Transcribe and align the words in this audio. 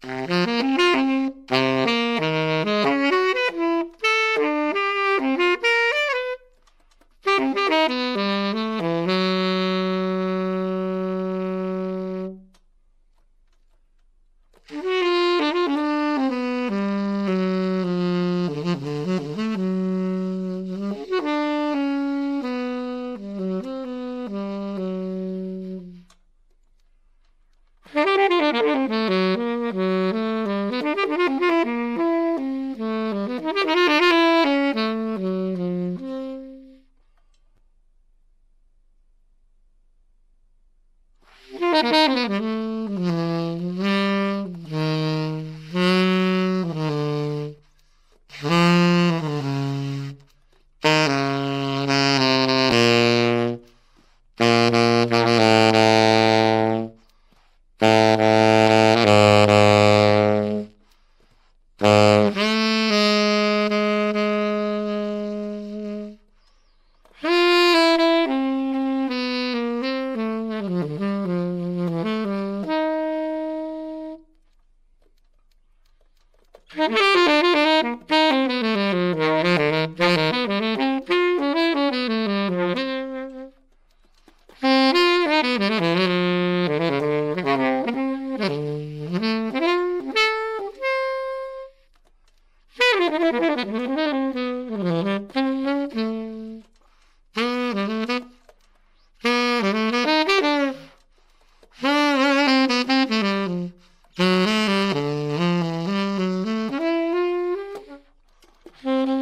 Thank 0.00 1.50
you. 1.50 1.67
Mm-hmm. 108.84 109.17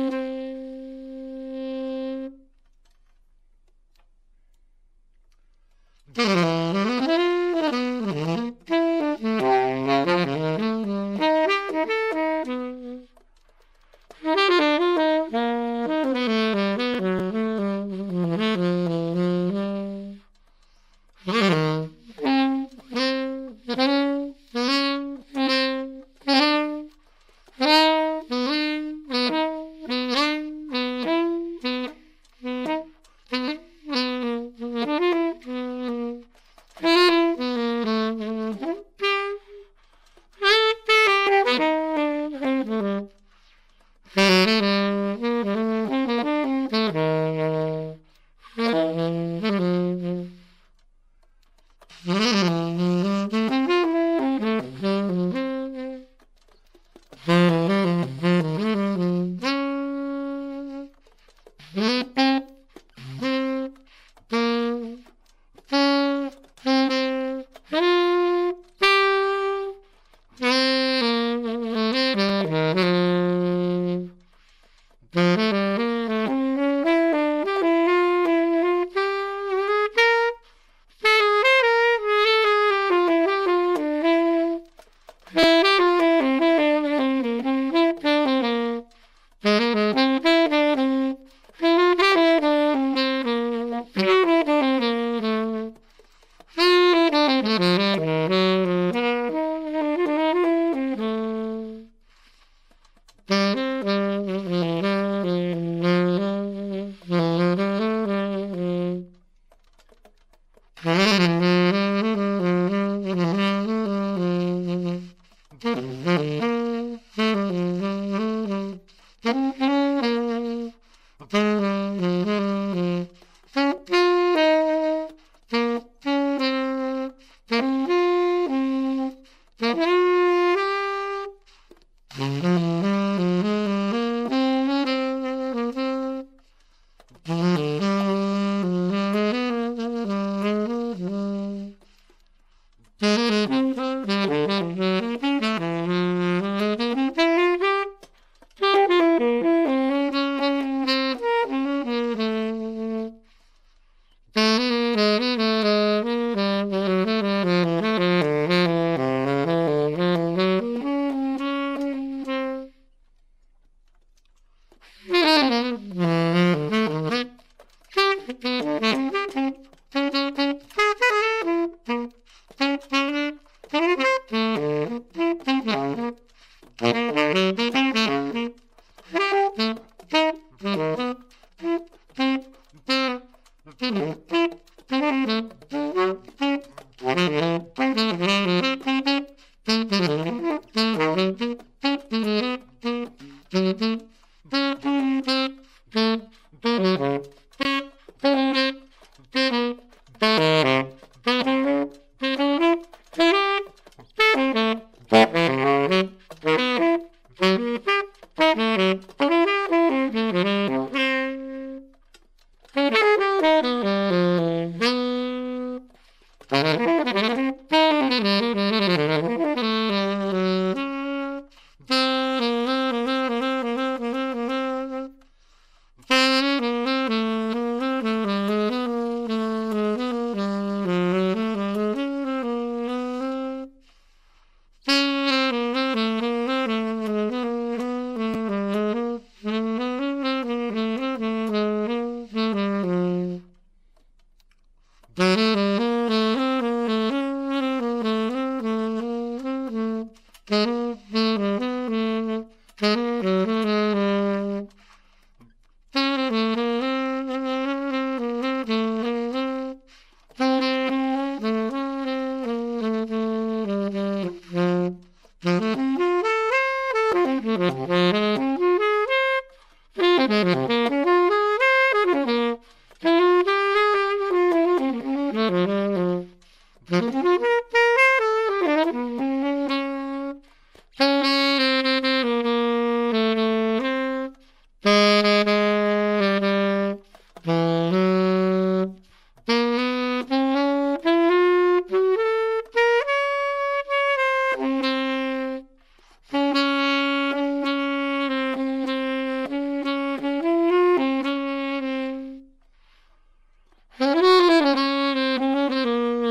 ¡Gracias 154.96 155.36
por 155.36 155.38
ver 155.38 155.55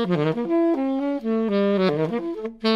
Thank 0.08 1.24
you. 2.64 2.75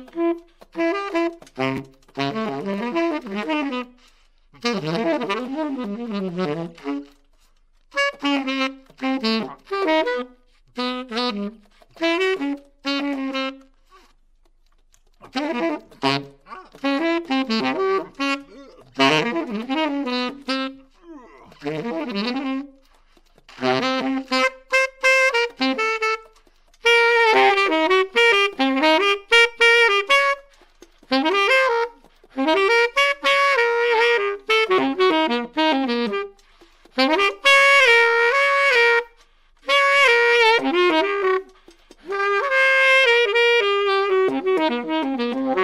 Mm-hmm. 45.03 45.60